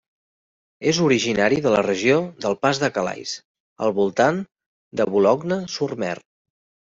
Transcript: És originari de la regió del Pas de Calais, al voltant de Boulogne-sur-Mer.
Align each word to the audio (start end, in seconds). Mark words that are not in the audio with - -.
És 0.91 0.99
originari 1.07 1.59
de 1.65 1.73
la 1.73 1.83
regió 1.87 2.15
del 2.45 2.57
Pas 2.63 2.79
de 2.85 2.89
Calais, 2.95 3.35
al 3.89 3.93
voltant 3.99 4.41
de 5.03 5.07
Boulogne-sur-Mer. 5.13 6.17